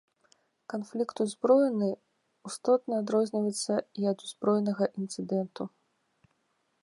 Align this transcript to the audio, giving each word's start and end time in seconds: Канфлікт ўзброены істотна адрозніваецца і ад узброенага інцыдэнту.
Канфлікт 0.73 1.15
ўзброены 1.25 1.89
істотна 2.51 2.93
адрозніваецца 3.03 3.73
і 4.03 4.09
ад 4.13 4.17
узброенага 4.25 4.83
інцыдэнту. 5.03 5.63